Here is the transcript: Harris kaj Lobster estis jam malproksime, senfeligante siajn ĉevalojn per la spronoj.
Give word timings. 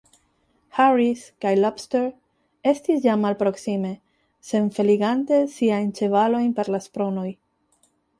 Harris 0.83 1.25
kaj 1.43 1.49
Lobster 1.57 2.07
estis 2.71 3.03
jam 3.07 3.21
malproksime, 3.25 3.91
senfeligante 4.53 5.39
siajn 5.57 5.93
ĉevalojn 6.01 6.49
per 6.61 6.73
la 6.77 6.81
spronoj. 6.87 7.29